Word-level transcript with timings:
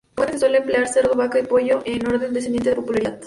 Como 0.15 0.25
carne 0.25 0.33
se 0.33 0.39
suele 0.39 0.57
emplear, 0.57 0.87
cerdo, 0.87 1.13
vaca 1.13 1.39
y 1.39 1.43
pollo 1.43 1.83
en 1.85 2.07
orden 2.07 2.33
descendente 2.33 2.69
de 2.71 2.75
popularidad. 2.75 3.19